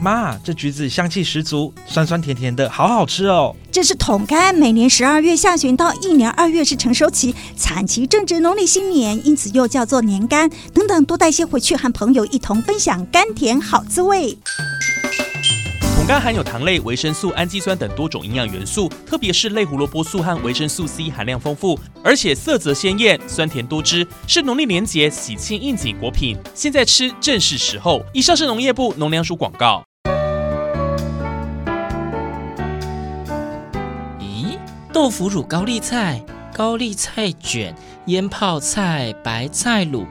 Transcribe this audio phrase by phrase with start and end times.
[0.00, 3.54] 妈，这橘子香气十足，酸酸甜甜的，好好吃哦。
[3.70, 10.50] 这是桶柑，每年十二月下旬到一年二月是成熟期，产期正值农历新年，因此又叫做年柑。
[10.72, 14.36] 等等，多带些回去，和朋友一同分享甘甜好滋味。
[15.96, 26.36] 桶柑含有糖类、维生素、氨基酸等多种营养元素，特别是类胡萝卜素和维生素 C 含量丰富，而且色泽鲜艳、酸甜多汁，是农历年节喜庆应景果品。
[26.54, 28.00] 现在吃正是时候。
[28.14, 29.84] 以上是农业部农粮署广告。
[34.98, 36.20] 豆腐乳高丽菜、
[36.52, 37.72] 高丽菜卷、
[38.06, 40.04] 腌泡菜、白菜卤，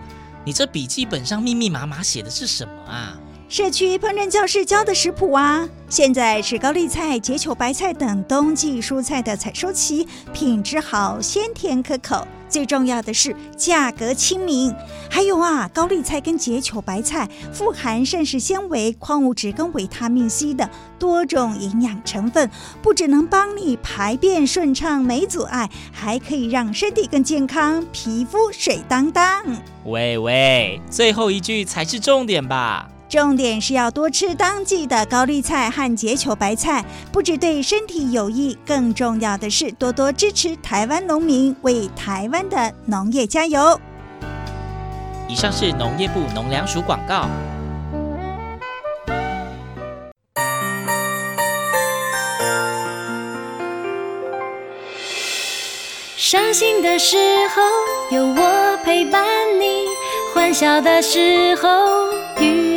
[0.46, 3.20] 你这笔记本上密密麻麻写的是什么啊？
[3.50, 5.68] 社区烹饪教室教的食谱啊。
[5.90, 12.26] 现在是高丽菜、结球白菜等冬季蔬菜的采收期，品质好，鲜甜可口。
[12.50, 14.74] 最重要的是价格亲民，
[15.10, 22.50] 还有啊，高丽菜跟结球白菜富含膳食纤维、矿物质跟维他命 C 的多种营养成分，
[22.82, 29.44] 不只能帮你排便顺畅没阻碍，还可以让身体更健康，皮肤水当当。
[29.86, 32.90] 喂喂，最后一句才是重点吧？
[33.10, 43.80] 重点是要多吃当季的高丽菜和结球白菜，不只对身体有益，更重要的是多多支持台湾农民，为台湾的农业加油。
[45.30, 47.30] 以上是农业部农粮署广告。
[56.18, 57.16] 伤心的时
[57.56, 57.62] 候
[58.18, 59.26] 有我陪伴
[59.62, 59.86] 你，
[60.34, 61.70] 欢笑的时候
[62.42, 62.77] 与。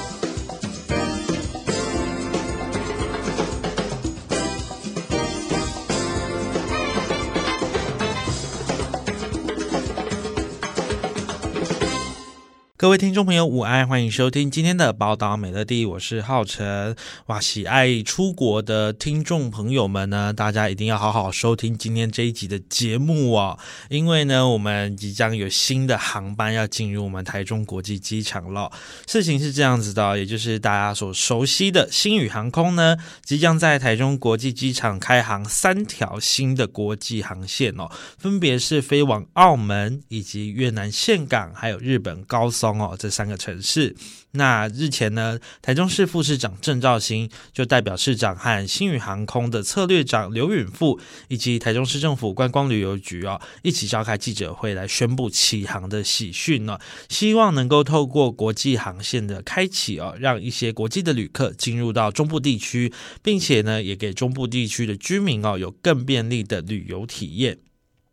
[12.81, 16.95] 各位听众朋友，午安，欢迎收听今天的宝岛美乐地，我是浩辰。
[17.27, 23.59] 哇，喜爱出国的听众朋友们呢，大家一定要好好收听今天这一集的节目哦，
[23.91, 28.71] 因为呢，我们即将有新的航班要进入我们台中国际机场了。
[29.05, 37.87] 事情是这样子的，也就是大家所熟悉的星宇航空呢，即将在台中国际机场开航三条新的国际航线哦，
[38.17, 42.70] 分别是飞往澳门以及越南岘港，还有日本高松。
[42.79, 43.95] 哦，这三个城市。
[44.33, 56.79] 那日前呢，台中市副市长郑肇兴就代表市长和星宇航空的策略长刘允富，以及台中市政府观光旅游局哦，一起召开记者会来宣布启航的喜讯呢。
[57.09, 67.57] 希望能够透过国际航线的开启哦，让一些国际的旅客进入到中部地区，并且呢，也给中部地区的居民哦，有更便利的旅游体验。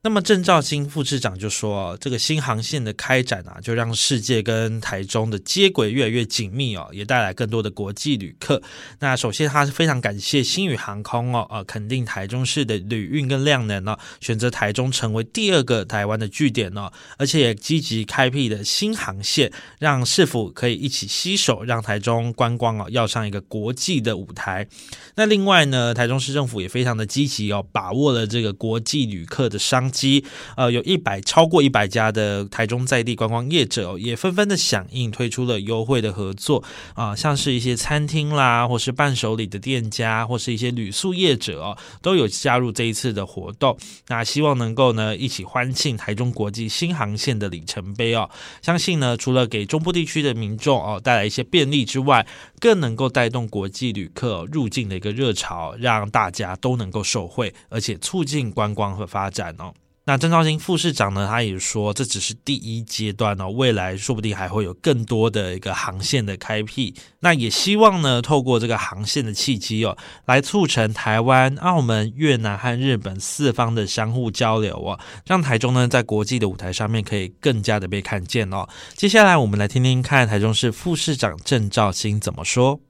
[0.00, 8.62] 那么郑肇兴副市长就说，这个新航线的开展啊，就让世界跟台中的接轨越来越紧密哦，也带来更多的国际旅客。
[9.00, 24.68] 那首先他是非常感谢星宇航空哦，呃，肯定台中市的旅运跟量能哦，选择台中成为第二个台湾的据点哦，而且也积极开辟的新航线，让市府可以一起携手，让台中观光哦要上一个国际的舞台。
[25.16, 30.24] 那另外呢，台中市政府也非常的积极哦，把握了这个国际旅客的商机，
[30.56, 36.62] 呃，有一百超过一百家的台中在地观光业者哦，也纷纷的响应，推出了优惠的合作
[36.94, 43.76] 啊，像是一些餐厅啦，或是伴手礼的店家，或是一些旅宿业者哦，都有加入这一次的活动。
[44.08, 48.28] 那希望能够呢一起欢庆台中国际新航线的里程碑哦，
[48.62, 52.26] 相信呢除了给中部地区的民众哦带来一些便利之外，
[52.60, 59.72] 更能够带动国际旅客入境的一个热潮，让大家都能够受惠，而且促进观光和发展哦。
[60.08, 66.94] 那郑兆兴副市长呢，他也说这只是第一阶段哦，未来说不定还会有更多的一个航线的开辟。
[67.20, 78.66] 那也希望呢，透过这个航线的契机哦，来促成台湾、澳门、越南和日本四方的相互交流哦，让台中呢在国际的舞台上面可以更加的被看见哦。
[78.94, 82.80] 接下来我们来听听看台中市副市长郑兆兴怎么说。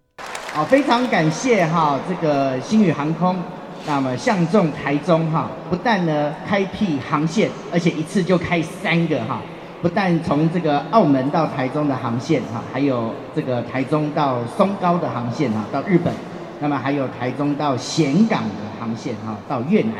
[0.52, 3.42] 好，非常感谢哈这个星宇航空。
[3.88, 9.40] 那么相中台中哈，不但呢开辟航线，而且一次就开三个哈，
[9.80, 16.12] 不但从这个澳门到台中的航线哈，还有这个台中到松高的航线哈，到日本，
[16.60, 19.94] 那么还有台中到咸港的航线哈，到越南。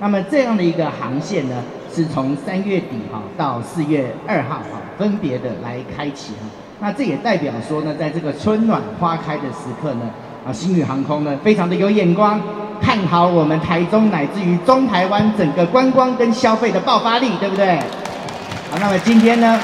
[0.00, 1.62] 那么这样的一个航线呢，
[1.94, 6.48] 是从三月底哈到四月二号哈，分别的来开启哈。
[6.80, 10.10] 那这也代表说呢，在这个春暖花开的时刻呢，
[10.44, 12.40] 啊，星宇航空呢非常的有眼光，
[12.80, 17.76] 看好我们台中乃至于中台湾整个观光跟消费的爆发力，对不对？
[18.70, 19.58] 好，那么今天呢，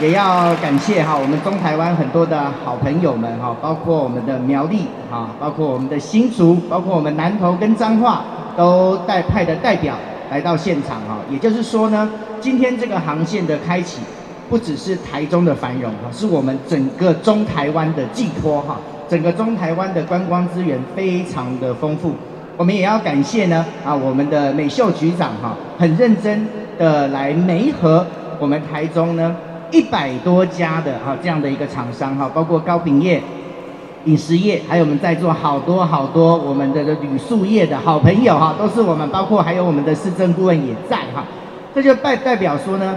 [0.00, 8.24] 也要感谢哈我们中台湾很多的好朋友们哈，包括我们的苗栗哈，包括我们的新竹，包括我们南投跟彰化，
[8.56, 9.94] 都带派的代表
[10.30, 11.18] 来到现场哈。
[11.30, 14.00] 也就是说呢，今天这个航线的开启。
[14.50, 18.76] 不只是台中的繁荣哈，是我们整个中台湾的寄托哈。
[19.08, 22.16] 整个中台湾的观光资源非常的丰富，
[22.60, 26.46] 我们也要感谢呢啊，我们的美秀局长哈，很认真
[26.78, 28.06] 的来媒合
[28.38, 29.34] 我们台中呢
[29.70, 33.18] 一百多家的哈这样的一个厂商哈，包括高品业、
[34.04, 41.24] 饮食业，还有我们在座好多好多我们的旅宿业的好朋友哈，都是我们，包括还有我们的市政顾问也在哈，
[41.74, 42.94] 这就代代表说呢。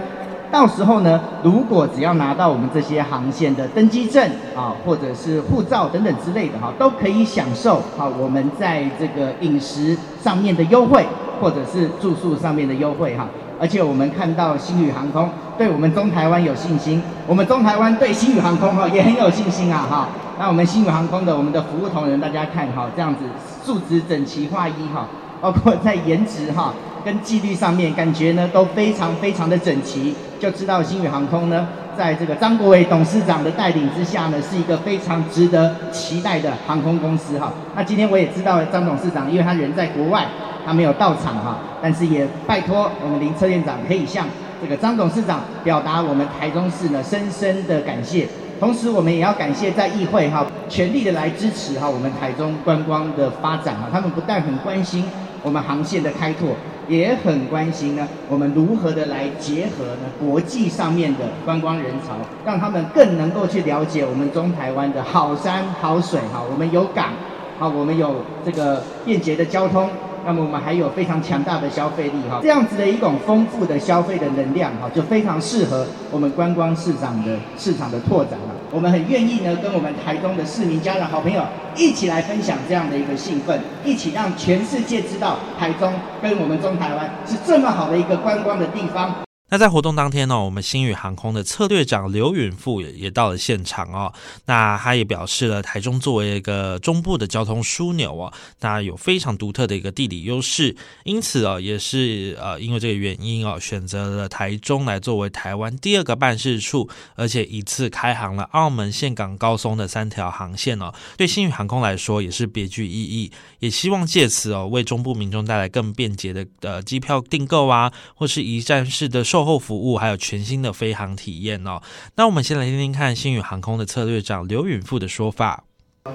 [0.54, 4.24] 到时候呢，如果只要拿到我们这些航线的登机证
[4.54, 11.04] 啊，或者是护照等等之类的哈，都可以享受好我们在这个饮食上面的优惠，
[11.40, 13.26] 或者是住宿上面的优惠哈。
[13.60, 15.28] 而且我们看到星宇航空
[15.58, 20.08] 对我们中台湾有信心，我们中台湾对星宇航空哈也很有信心啊哈。
[20.38, 23.24] 那我们星宇航空的我们的服务同仁，大家看哈，这样子
[23.64, 25.08] 素质整齐划一哈，
[25.40, 26.74] 包括在颜值哈。
[27.04, 37.52] 跟纪律上面感觉呢都非常非常的整齐，就知道星宇航空呢，在这个张国伟董事长的带领之下呢，是一个非常值得期待的航空公司哈。
[37.76, 40.26] 那今天我也知道张董事长，因为他人在国外，
[40.64, 44.26] 他没有到场哈，但是也拜托我们林车店长可以向
[44.62, 48.26] 这个张董事长表达我们台中市呢深深的感谢，
[48.58, 55.04] 同时我们也要感谢在议会哈全力的来支持哈我们台中观光的发展哈，他们不但很关心
[55.44, 56.56] 我们航线的开拓。
[56.86, 62.12] 也很关心呢，我们如何的来结合呢国际上面的观光人潮，
[62.44, 67.14] 让他们更能够去了解我们中台湾的好山好水哈，我们有港，
[67.58, 69.88] 好，我们有这个便捷的交通。
[70.26, 78.54] 那么我们还有非常强大的消费力哈，这样子的一种丰富的消费的能量哈，就非常适合我们观光市场的市场的拓展了。
[78.74, 81.40] 我们很愿意呢，跟我们台中的市民、家人、好朋友
[81.76, 89.23] 一起来分享这样的一个兴奋，一起让全世界知道台中跟我们中台湾是这么好的一个观光的地方。
[89.50, 94.12] 那在活动当天呢，我们星宇航空的策略长刘允富也也到了现场哦。
[94.46, 100.74] 那他也表示了，台中作为一个中部的交通枢纽哦，那有非常独特的一个地理优势，
[101.04, 113.30] 因此哦，也是呃因为这个原因哦，选择了台中来作为台湾第二个办事处，而且一次开航了澳门、岘港、高松的三条航线哦，对星宇航空来说也是别具意义，
[113.60, 121.82] 也希望借此哦为中部民众带来更便捷的呃机票订购啊，或是一站式的售后服务还有全新的飞航体验哦。
[122.14, 125.64] 那我们先来听听看星宇航空的策略长刘允富的说法。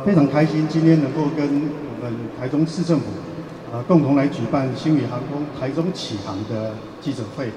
[0.06, 3.08] 非常开心今天能够跟我们台中市政府
[3.74, 7.52] 呃共同来举办星宇航空台中启航的记者会，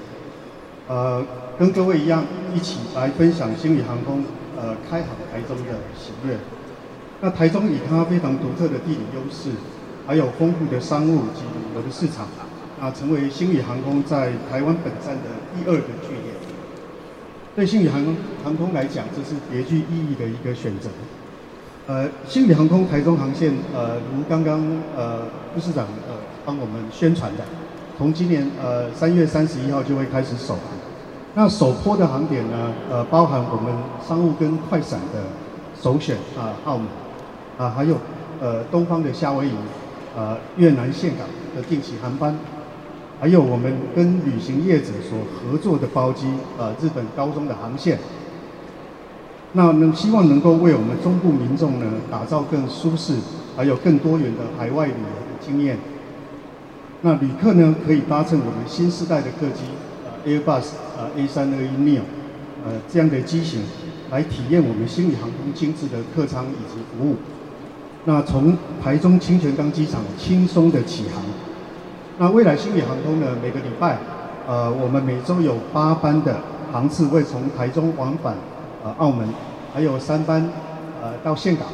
[0.89, 1.25] 呃，
[1.57, 4.25] 跟各位一样一起来分享星宇航空
[4.57, 6.37] 呃开航台中的喜悦。
[7.21, 9.51] 那台中以它非常独特的地理优势，
[10.05, 12.27] 还有丰富的商务及旅游市场。
[12.83, 16.35] 啊，成为星宇航空在台湾本站的第二个据点。
[17.55, 18.13] 对星宇航空
[18.43, 20.89] 航空来讲，这是别具意义的一个选择。
[21.87, 24.59] 呃，星宇航空台中航线，呃，如刚刚
[24.97, 25.21] 呃
[25.55, 27.45] 副市长呃帮我们宣传的，
[27.97, 30.63] 从今年呃三月三十一号就会开始首航。
[31.35, 33.73] 那首波的航点呢，呃，包含我们
[34.05, 35.23] 商务跟快闪的
[35.81, 36.87] 首选啊，澳门
[37.57, 37.95] 啊，还有
[38.41, 39.51] 呃东方的夏威夷，
[40.17, 41.25] 呃越南岘港
[41.55, 42.37] 的定期航班。
[43.23, 46.27] 还有我们跟旅行业者所合作的包机，
[46.57, 47.97] 呃，日本高中的航线，
[49.53, 53.15] 那能希望能够为我们中部民众呢打造更舒适，
[53.55, 55.77] 还有更多元的海外旅游的经验。
[57.03, 59.61] 那旅客呢可以搭乘我们新时代的客机，
[60.03, 62.01] 呃，Airbus，呃，A321neo，
[62.65, 63.61] 呃，这样的机型
[64.11, 67.15] 来体验我们新宇航空精致的客舱以及服务。
[68.03, 71.23] 那从台中清泉岗机场轻松的起航。
[72.19, 73.97] 那未来星宇航空呢，每个礼拜，
[74.47, 76.35] 呃，我们每周有八班的
[76.71, 78.35] 航次会从台中往返
[78.83, 79.27] 呃澳门，
[79.73, 80.47] 还有三班
[81.01, 81.67] 呃到岘港。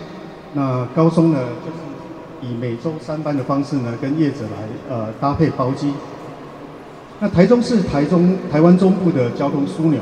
[0.54, 5.94] 那高松呢，就是以每周三班的方式呢，跟业者来呃搭配包机。
[7.20, 10.00] 那台中是台中台湾中部的交通枢纽，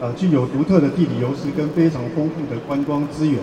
[0.00, 3.40] 呃，具有独特的地理优势跟非常丰富的观光资源，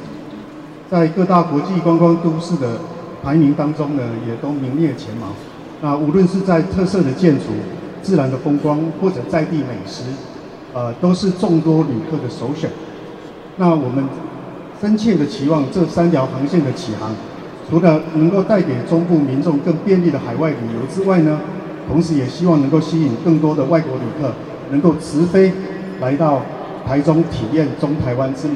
[0.90, 2.80] 在各大国际观光都市的
[3.22, 5.28] 排名当中呢，也都名列前茅。
[5.82, 7.46] 那无论是在特色的建筑、
[8.02, 10.04] 自然的风光，或者在地美食，
[10.74, 12.70] 呃，都是众多旅客的首选。
[13.58, 14.04] 那我们
[14.82, 17.16] 深切的期望这三条航线的启航，
[17.70, 21.40] 除了能够带给中部民众更便利的海外旅游之外呢，
[21.88, 24.32] 同时也希望能够吸引更多的外国旅客，
[24.72, 25.52] 能够直飞
[26.00, 26.42] 来到
[26.86, 28.56] 台中体验中台湾之美。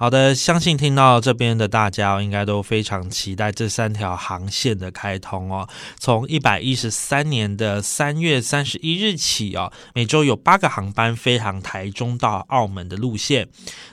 [0.00, 5.68] 好的，相信听到这边的大家应该都非常期待这三条航线的开通哦。
[5.98, 13.46] 从一百一十三年的三月三十一日起哦，每周有八个航班飞航台中到澳门的路线。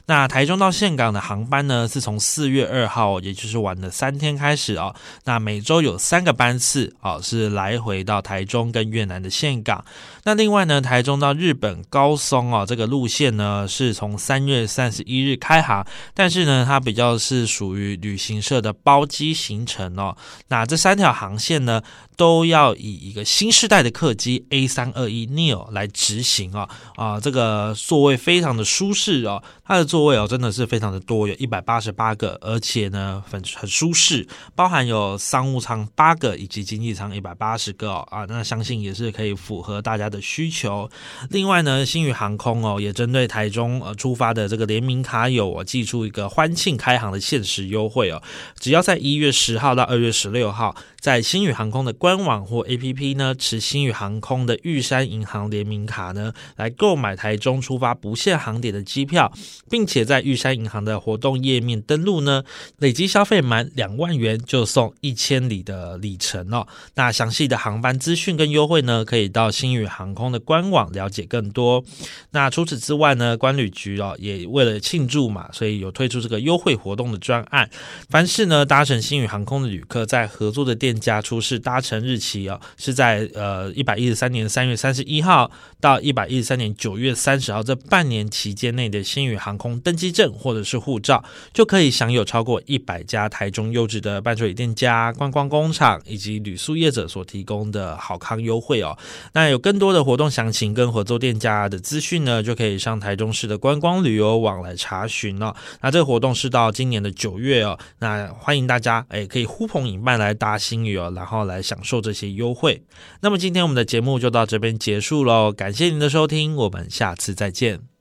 [0.05, 4.95] 那台中到岘港的航班呢，是从四月二号，也就是晚的三天开始哦。
[5.25, 9.83] 那每周有三个班次哦，是来回到台中跟越南的岘港。
[10.23, 15.85] 那另外呢，台中到日本高松哦，这个路线呢，是从三月三十一日开航。
[16.13, 20.15] 但是呢，它比较是属于旅行社的包机行程哦。
[20.49, 21.81] 那这三条航线呢，
[22.15, 26.69] 都要以一个新世代的客机 A 三二一 neo 来执行哦。
[26.95, 38.07] 啊，这个座位非常的舒适哦，它的座位哦真的是非常的多，有一百八十八个，而且呢很很舒适，包含有商务舱八个以及经济舱一百八十个哦。
[38.11, 40.89] 啊，那相信也是可以符合大家的需求。
[41.29, 45.86] 另外呢，星宇航空哦也针对台中呃出发的这个联名卡友哦记。
[45.87, 48.21] 出一个欢庆开航的限时优惠哦，
[48.59, 59.31] 只要在一月十号到二月十六号，在星宇航空的官网或 APP 呢，持星宇航空的玉山银行联名卡呢，来购买台中出发不限航点的机票，
[59.69, 62.43] 并且在玉山银行的活动页面登录呢，
[62.79, 66.67] 累积消费满两万元就送一千里的里程哦。
[66.95, 71.83] 那详细的航班资讯跟优惠呢，可以到星宇航空的官网了解更多。
[72.31, 77.69] 那除此之外呢，关旅局哦也为了庆祝嘛，所以有推出这个优惠活动的专案，
[78.09, 98.97] 凡是呢搭乘星宇航空的旅客，在合作的店家出示搭乘日期哦，是在呃一百一十三年三月三十一号到一百一十三年九月三十号这半年期间内的星宇航空登机证或者是护照，就可以享有超过一百家台中优质的伴手礼店家、观光工厂以及旅宿业者所提供的好康优惠哦。
[99.33, 105.55] 那有更多的活动详情跟合作店家的资讯呢，就可以上台中市的观光旅游网来查询了。
[105.81, 112.83] 那这个活动是到今年的九月哦，那欢迎大家哎可以呼朋引伴来搭新宇哦，然后来享受这些优惠。
[113.21, 117.96] 那么今天我们的节目就到这边结束喽，感谢您的收听，我们下次再见。